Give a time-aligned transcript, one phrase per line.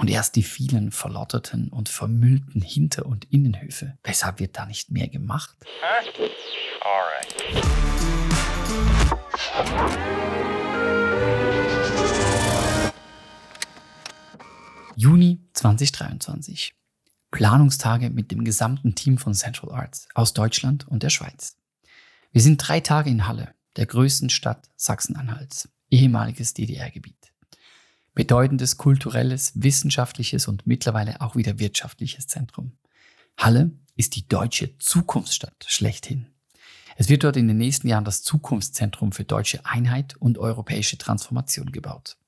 [0.00, 3.98] Und erst die vielen verlotterten und vermüllten Hinter- und Innenhöfe.
[4.02, 5.58] Weshalb wird da nicht mehr gemacht?
[5.60, 6.24] Huh?
[6.80, 7.34] Alright.
[14.96, 16.74] Juni 2023.
[17.30, 21.58] Planungstage mit dem gesamten Team von Central Arts aus Deutschland und der Schweiz.
[22.32, 27.34] Wir sind drei Tage in Halle, der größten Stadt Sachsen-Anhalts, ehemaliges DDR-Gebiet.
[28.20, 32.72] Bedeutendes kulturelles, wissenschaftliches und mittlerweile auch wieder wirtschaftliches Zentrum.
[33.38, 36.26] Halle ist die deutsche Zukunftsstadt schlechthin.
[36.96, 41.72] Es wird dort in den nächsten Jahren das Zukunftszentrum für deutsche Einheit und europäische Transformation
[41.72, 42.18] gebaut.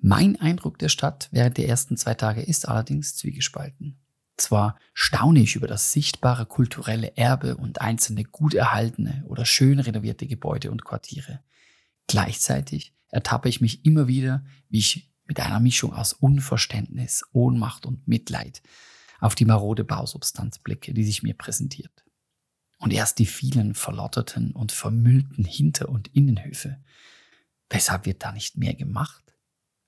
[0.00, 4.00] Mein Eindruck der Stadt während der ersten zwei Tage ist allerdings zwiegespalten.
[4.36, 10.26] Zwar staune ich über das sichtbare kulturelle Erbe und einzelne gut erhaltene oder schön renovierte
[10.26, 11.44] Gebäude und Quartiere.
[12.08, 18.06] Gleichzeitig ertappe ich mich immer wieder, wie ich mit einer Mischung aus Unverständnis, Ohnmacht und
[18.06, 18.62] Mitleid
[19.20, 22.04] auf die marode Bausubstanz blicke, die sich mir präsentiert.
[22.78, 26.82] Und erst die vielen verlotterten und vermüllten Hinter- und Innenhöfe.
[27.70, 29.22] Weshalb wird da nicht mehr gemacht?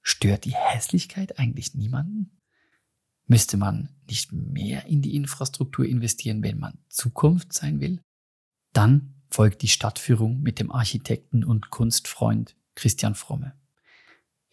[0.02, 2.40] Stört die Hässlichkeit eigentlich niemanden?
[3.26, 8.00] Müsste man nicht mehr in die Infrastruktur investieren, wenn man Zukunft sein will?
[8.72, 13.54] Dann folgt die Stadtführung mit dem Architekten und Kunstfreund Christian Fromme.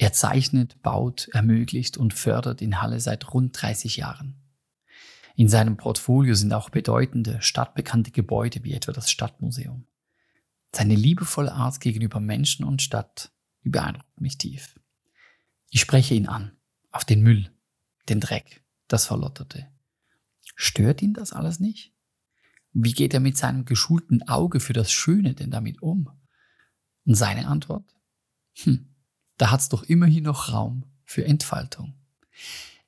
[0.01, 4.33] Er zeichnet, baut, ermöglicht und fördert in Halle seit rund 30 Jahren.
[5.35, 9.85] In seinem Portfolio sind auch bedeutende, stadtbekannte Gebäude wie etwa das Stadtmuseum.
[10.73, 14.79] Seine liebevolle Art gegenüber Menschen und Stadt beeindruckt mich tief.
[15.69, 16.53] Ich spreche ihn an,
[16.89, 17.51] auf den Müll,
[18.09, 19.67] den Dreck, das Verlotterte.
[20.55, 21.93] Stört ihn das alles nicht?
[22.73, 26.09] Wie geht er mit seinem geschulten Auge für das Schöne denn damit um?
[27.05, 27.85] Und seine Antwort?
[28.63, 28.90] Hm,
[29.41, 31.95] da hat's doch immerhin noch Raum für Entfaltung.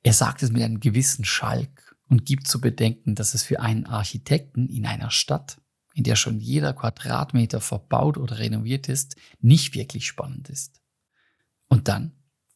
[0.03, 3.87] Er sagt es mit einem gewissen Schalk und gibt zu bedenken, dass es für einen
[3.87, 5.59] Architekten in einer Stadt,
[5.95, 10.79] in der schon jeder Quadratmeter verbaut oder renoviert ist, nicht wirklich spannend ist.
[11.69, 12.11] Und dann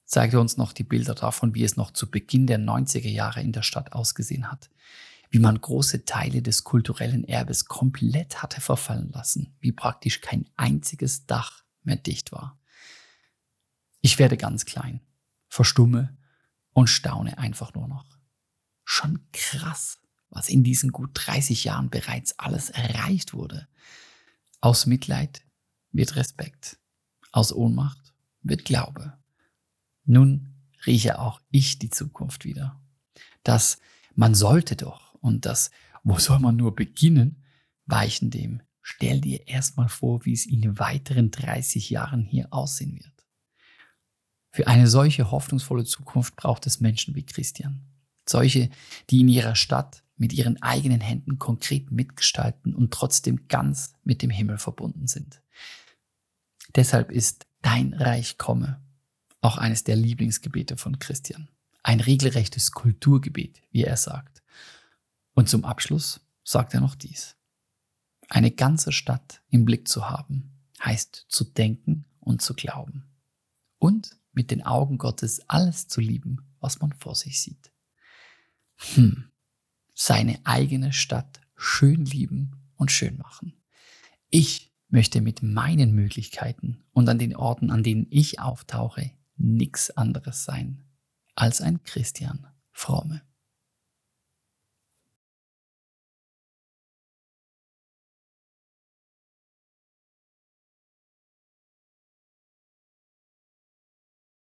[0.06, 3.42] zeigt er uns noch die Bilder davon, wie es noch zu Beginn der 90er Jahre
[3.42, 4.70] in der Stadt ausgesehen hat.
[5.32, 11.26] Wie man große Teile des kulturellen Erbes komplett hatte verfallen lassen, wie praktisch kein einziges
[11.26, 12.60] Dach mehr dicht war.
[14.02, 15.02] Ich werde ganz klein,
[15.50, 16.18] verstumme
[16.74, 18.06] und staune einfach nur noch.
[18.84, 20.00] Schon krass,
[20.30, 23.68] was in diesen gut 30 Jahren bereits alles erreicht wurde.
[24.62, 25.42] Aus Mitleid
[25.92, 26.80] wird Respekt,
[27.32, 29.18] aus Ohnmacht wird Glaube.
[30.06, 30.54] Nun
[30.86, 32.82] rieche auch ich die Zukunft wieder.
[33.44, 33.80] Das
[34.16, 35.70] man sollte doch und das
[36.04, 37.44] wo soll man nur beginnen,
[37.86, 38.62] weichen dem.
[38.82, 43.17] Stell dir erstmal vor, wie es in weiteren 30 Jahren hier aussehen wird.
[44.52, 47.82] Für eine solche hoffnungsvolle Zukunft braucht es Menschen wie Christian.
[48.28, 48.70] Solche,
[49.10, 54.32] die in ihrer Stadt mit ihren eigenen Händen konkret mitgestalten und trotzdem ganz mit dem
[54.32, 55.42] Himmel verbunden sind.
[56.76, 58.82] Deshalb ist dein Reich komme
[59.42, 61.50] auch eines der Lieblingsgebete von Christian.
[61.84, 64.44] Ein regelrechtes Kulturgebet, wie er sagt.
[65.34, 67.38] Und zum Abschluss sagt er noch dies.
[68.30, 70.52] Eine ganze Stadt im Blick zu haben,
[70.84, 73.06] heißt zu denken und zu glauben.
[73.80, 77.72] Und mit den Augen Gottes alles zu lieben, was man vor sich sieht.
[78.94, 79.32] Hm,
[79.96, 83.54] seine eigene Stadt schön lieben und schön machen.
[84.30, 90.44] Ich möchte mit meinen Möglichkeiten und an den Orten, an denen ich auftauche, nichts anderes
[90.44, 90.84] sein
[91.34, 93.24] als ein Christian Fromme.